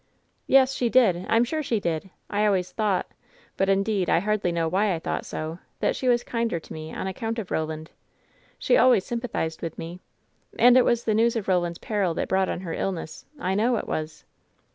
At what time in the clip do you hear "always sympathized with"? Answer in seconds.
8.77-9.77